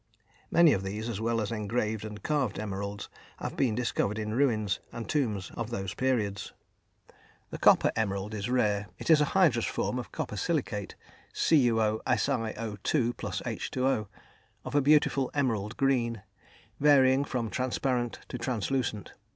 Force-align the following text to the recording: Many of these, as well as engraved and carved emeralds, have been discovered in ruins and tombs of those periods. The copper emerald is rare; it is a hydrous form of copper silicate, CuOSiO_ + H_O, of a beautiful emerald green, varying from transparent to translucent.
Many 0.49 0.73
of 0.73 0.81
these, 0.81 1.07
as 1.07 1.21
well 1.21 1.39
as 1.39 1.51
engraved 1.51 2.03
and 2.03 2.23
carved 2.23 2.57
emeralds, 2.57 3.07
have 3.37 3.55
been 3.55 3.75
discovered 3.75 4.17
in 4.17 4.33
ruins 4.33 4.79
and 4.91 5.07
tombs 5.07 5.51
of 5.51 5.69
those 5.69 5.93
periods. 5.93 6.53
The 7.51 7.59
copper 7.59 7.91
emerald 7.95 8.33
is 8.33 8.49
rare; 8.49 8.87
it 8.97 9.11
is 9.11 9.21
a 9.21 9.25
hydrous 9.37 9.67
form 9.67 9.99
of 9.99 10.11
copper 10.11 10.37
silicate, 10.37 10.95
CuOSiO_ 11.35 12.01
+ 12.03 12.83
H_O, 12.83 14.07
of 14.65 14.73
a 14.73 14.81
beautiful 14.81 15.29
emerald 15.35 15.77
green, 15.77 16.23
varying 16.79 17.23
from 17.23 17.51
transparent 17.51 18.21
to 18.29 18.39
translucent. 18.39 19.13